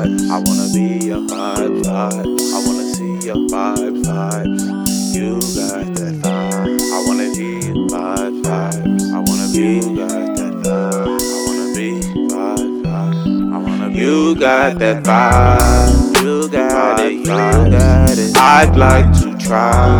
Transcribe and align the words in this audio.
vibes. 0.00 0.30
I 0.30 0.38
wanna 0.38 0.68
be 0.72 1.06
your 1.06 1.20
vibes, 1.20 1.82
vibes. 1.82 2.52
I 2.52 2.66
wanna 2.66 2.94
see 2.94 3.26
your 3.26 3.36
vibes, 3.48 4.04
vibes. 4.04 5.14
You 5.14 5.34
got 5.54 5.94
that 5.94 6.14
vibe. 6.22 6.80
I 6.80 7.04
wanna 7.06 7.30
be 7.34 7.66
your 7.66 7.88
vibes, 7.88 8.42
vibes. 8.42 9.12
I 9.12 9.18
wanna 9.18 9.48
be 9.52 9.58
you 9.60 9.96
got 9.96 10.36
that 10.36 10.52
vibe. 10.62 11.20
I 11.20 11.44
wanna 11.46 11.74
be 11.74 12.00
vibes, 12.30 12.82
vibes. 12.82 13.52
I 13.52 13.58
wanna 13.58 13.88
be 13.90 13.98
you 13.98 14.34
got 14.34 14.78
that 14.78 15.02
vibe. 15.02 16.22
You 16.22 16.48
got 16.48 17.00
it, 17.00 17.12
you 17.12 17.24
got 17.24 18.18
it. 18.18 18.36
I'd 18.36 18.76
like 18.76 19.12
to 19.20 19.36
try. 19.38 19.98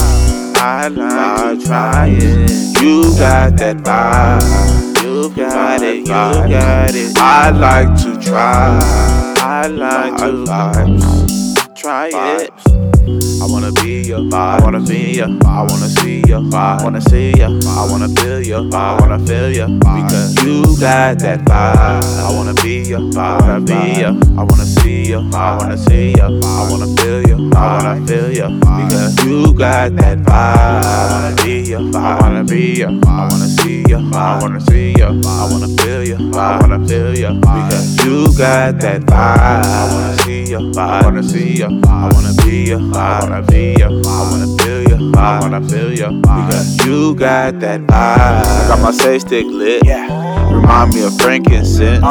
I'd 0.56 0.92
like 0.92 1.58
to 1.58 1.66
try 1.66 2.06
it. 2.08 2.82
You 2.82 3.02
got 3.18 3.56
that 3.58 3.76
vibe. 3.78 5.02
You 5.02 5.30
got 5.30 5.82
it, 5.82 5.98
you 5.98 6.04
got 6.06 6.94
it. 6.94 7.18
I'd 7.18 7.56
like 7.56 7.94
to 8.02 8.18
try. 8.20 9.19
I'd 9.62 9.72
like 9.72 10.16
to 10.16 10.32
vibes. 10.48 11.74
Try 11.76 12.08
it. 12.12 12.50
I 13.42 13.46
wanna 13.46 13.70
be 13.72 14.00
your 14.02 14.20
vibe. 14.20 14.32
I 14.32 14.64
wanna 14.64 14.80
be 14.80 15.12
your 15.16 15.28
I 15.44 15.60
wanna 15.68 15.88
see 16.00 16.22
your 16.26 16.40
vibe. 16.40 16.80
I 16.80 16.84
wanna 16.84 17.00
see 17.02 17.32
ya. 17.32 17.48
I 17.68 17.86
wanna 17.90 18.08
feel 18.08 18.40
your. 18.40 18.60
I 18.74 18.96
wanna 18.98 19.18
feel 19.26 19.50
ya. 19.52 19.66
Because 19.66 20.42
you 20.44 20.62
got 20.80 21.18
that 21.18 21.40
vibe. 21.40 22.04
I 22.24 22.34
wanna 22.34 22.54
be 22.62 22.88
your. 22.88 23.00
I 23.18 23.38
wanna 23.40 23.60
be 23.60 24.00
ya. 24.00 24.10
I 24.38 24.42
wanna 24.48 24.64
see 24.64 25.10
ya. 25.10 25.20
I 25.34 25.56
wanna 25.58 25.76
see 25.76 26.12
ya. 26.16 26.26
I 26.28 26.70
wanna 26.70 26.86
feel 26.86 26.96
ya. 26.96 26.99
I 27.90 27.98
feel 28.06 28.30
ya. 28.30 28.48
Because 28.48 29.24
you 29.24 29.52
got 29.52 29.96
that 29.96 30.18
vibe. 30.18 30.30
I 30.30 31.10
wanna 31.10 31.34
be 31.42 31.62
ya. 31.70 31.78
I 31.78 32.20
wanna 32.20 32.44
be 32.44 32.78
ya. 32.78 32.86
I 32.86 33.28
wanna 33.28 33.48
see 33.48 33.82
ya. 33.88 33.98
I 33.98 34.38
wanna 34.40 34.60
see 34.60 34.94
ya. 34.96 35.08
I 35.08 35.50
wanna 35.50 35.66
feel 35.82 36.04
ya. 36.06 36.16
I 36.38 36.58
wanna 36.60 36.86
feel 36.86 37.18
ya. 37.18 37.32
Because 37.34 38.06
you 38.06 38.26
got 38.38 38.78
that 38.78 39.00
vibe. 39.10 39.10
I 39.10 39.88
wanna 39.90 40.18
see 40.22 40.44
ya. 40.52 40.60
I 40.78 41.02
wanna 41.02 41.22
see 41.24 41.58
ya. 41.58 41.66
I 41.66 42.08
wanna 42.14 42.32
be 42.44 42.70
ya. 42.70 42.78
I 42.78 43.20
wanna 43.22 43.42
be 43.42 43.74
ya. 43.74 43.88
I 43.88 44.30
wanna 44.30 44.46
feel 44.62 44.82
ya. 44.86 44.96
I 45.18 45.40
wanna 45.40 45.60
feel 45.68 45.92
ya. 45.92 46.10
Because 46.12 46.86
you 46.86 47.14
got 47.16 47.58
that 47.58 47.80
vibe. 47.88 47.90
I 47.90 48.68
got 48.68 48.78
my 48.80 48.92
sage 48.92 49.22
stick 49.22 49.46
lit. 49.46 49.82
Remind 49.82 50.94
me 50.94 51.02
of 51.02 51.18
frankincense. 51.18 52.06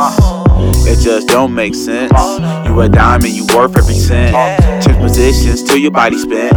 It 0.86 1.00
just 1.00 1.30
don't 1.30 1.54
make 1.56 1.74
sense. 1.74 2.12
You 2.68 2.82
a 2.82 2.90
diamond, 2.90 3.32
you 3.32 3.46
worth 3.56 3.78
every 3.78 3.94
cent. 3.94 4.36
Change 4.82 4.98
positions 4.98 5.64
till 5.64 5.78
your 5.78 5.92
body 5.92 6.18
spent. 6.18 6.56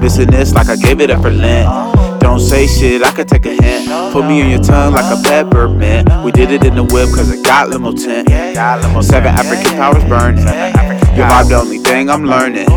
Missing 0.00 0.30
this 0.30 0.52
like 0.54 0.68
I 0.68 0.76
gave 0.76 1.00
it 1.00 1.10
up 1.10 1.22
for 1.22 1.30
Lent. 1.30 2.20
Don't 2.20 2.40
say 2.40 2.66
shit, 2.66 3.02
I 3.02 3.12
could 3.12 3.28
take 3.28 3.44
a 3.46 3.50
hint. 3.50 3.88
Put 4.12 4.24
me 4.26 4.42
on 4.42 4.50
your 4.50 4.62
tongue 4.62 4.94
like 4.94 5.12
a 5.12 5.22
peppermint. 5.22 6.08
We 6.24 6.32
did 6.32 6.50
it 6.50 6.64
in 6.64 6.74
the 6.74 6.82
whip 6.82 7.08
cause 7.10 7.30
it 7.30 7.44
got 7.44 7.68
limo 7.68 7.92
tint. 7.92 8.28
Seven 8.28 9.28
African 9.34 9.76
powers 9.76 10.04
burning. 10.04 10.44
Your 11.16 11.26
vibe 11.28 11.48
the 11.48 11.56
only 11.56 11.78
thing 11.78 12.08
I'm 12.08 12.24
learning. 12.24 12.68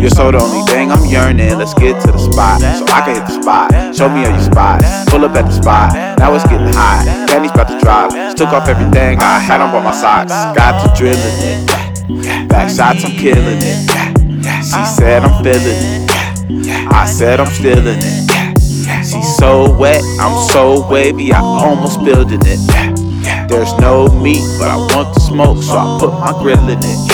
You're 0.00 0.10
so 0.10 0.30
the 0.30 0.38
only 0.38 0.62
thing 0.70 0.92
I'm 0.92 1.04
yearning. 1.06 1.56
Let's 1.58 1.74
get 1.74 2.00
to 2.02 2.12
the 2.12 2.18
spot 2.18 2.60
so 2.60 2.84
I 2.92 3.00
can 3.00 3.16
hit 3.16 3.26
the 3.26 3.42
spot. 3.42 3.96
Show 3.96 4.08
me 4.08 4.24
all 4.24 4.30
your 4.30 4.40
spots. 4.40 5.10
Pull 5.10 5.24
up 5.24 5.34
at 5.34 5.46
the 5.46 5.52
spot. 5.52 6.18
Now 6.18 6.34
it's 6.34 6.44
getting 6.44 6.72
hot. 6.72 7.26
Candy's 7.28 7.50
about 7.50 7.68
to 7.68 7.80
drop. 7.80 8.10
Just 8.12 8.36
took 8.36 8.50
off 8.50 8.68
everything 8.68 9.18
I 9.18 9.38
had 9.40 9.60
on 9.60 9.72
but 9.72 9.82
my 9.82 9.92
socks. 9.92 10.30
Got 10.56 10.84
to 10.84 10.94
drilling 10.96 11.18
it. 11.18 12.48
Back 12.48 12.70
shots, 12.70 13.04
I'm 13.04 13.12
killing 13.12 13.58
it. 13.60 14.15
She 14.62 14.84
said 14.96 15.24
I'm 15.24 15.42
feeling 15.42 15.62
it. 15.64 16.92
I 16.92 17.06
said 17.06 17.40
I'm 17.40 17.46
stealing 17.46 17.98
it. 18.00 18.26
She's 19.04 19.36
so 19.36 19.76
wet, 19.76 20.02
I'm 20.18 20.48
so 20.50 20.88
wavy, 20.88 21.32
I 21.32 21.40
almost 21.40 22.00
in 22.00 22.40
it. 22.46 23.48
There's 23.48 23.72
no 23.78 24.08
meat, 24.08 24.44
but 24.58 24.68
I 24.68 24.76
want 24.76 25.14
the 25.14 25.20
smoke, 25.20 25.62
so 25.62 25.76
I 25.76 25.98
put 26.00 26.12
my 26.12 26.32
grill 26.42 26.68
in 26.68 26.78
it. 26.78 27.08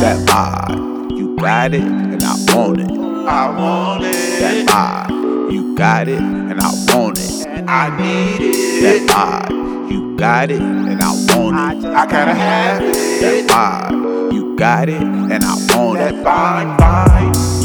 That 0.00 0.26
vibe, 0.26 1.16
you 1.16 1.36
got 1.36 1.72
it, 1.72 1.82
and 1.82 2.22
I 2.22 2.34
want 2.54 2.80
it. 2.80 2.90
I 2.90 3.48
want 3.58 4.04
it. 4.04 4.12
That 4.40 4.66
vibe, 5.08 5.52
you 5.52 5.74
got 5.76 6.08
it, 6.08 6.18
and 6.18 6.60
I 6.60 6.70
want 6.94 7.18
it. 7.18 7.46
I 7.66 7.88
need 7.96 8.40
it. 8.54 8.82
That 8.82 9.48
vibe, 9.48 9.90
you 9.90 10.16
got 10.16 10.50
it, 10.50 10.60
and 10.60 11.00
I 11.00 11.12
want 11.34 11.84
it. 11.84 11.90
I 11.90 12.06
gotta 12.06 12.34
have 12.34 12.82
it. 12.82 12.94
That 13.20 13.46
vibe, 13.48 14.03
got 14.64 14.88
it, 14.88 14.94
and 14.94 15.44
I 15.44 15.56
it. 15.94 15.98
That 15.98 16.14
vibe, 16.24 16.78
vibe. 16.78 17.63